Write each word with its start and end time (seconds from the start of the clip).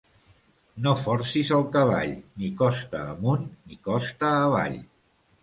No 0.85 0.93
forcis 1.01 1.51
el 1.57 1.65
cavall 1.75 2.15
ni 2.41 2.49
costa 2.63 3.03
amunt 3.11 3.45
ni 3.53 3.79
costa 3.91 4.35
avall. 4.49 4.81